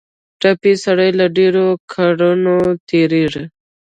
ټپي 0.41 0.73
سړی 0.85 1.09
له 1.19 1.25
ډېرو 1.37 1.65
کړاوونو 1.91 2.55
تېرېږي. 2.89 3.43